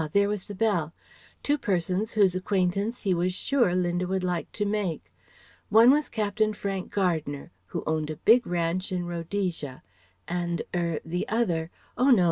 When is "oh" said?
11.99-12.09